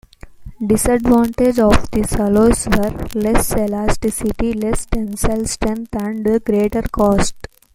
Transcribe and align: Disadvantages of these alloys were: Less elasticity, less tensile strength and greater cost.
Disadvantages 0.65 1.59
of 1.59 1.91
these 1.91 2.13
alloys 2.13 2.65
were: 2.67 2.89
Less 3.13 3.51
elasticity, 3.55 4.51
less 4.53 4.87
tensile 4.87 5.45
strength 5.45 5.93
and 5.95 6.43
greater 6.43 6.81
cost. 6.91 7.35